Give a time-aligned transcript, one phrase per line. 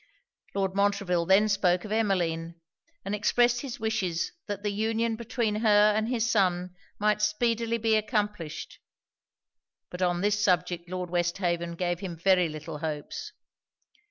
[0.55, 2.59] Lord Montreville then spoke of Emmeline;
[3.05, 7.95] and expressed his wishes that the union between her and his son might speedily be
[7.95, 8.79] accomplished:
[9.91, 13.31] but on this subject Lord Westhaven gave him very little hopes.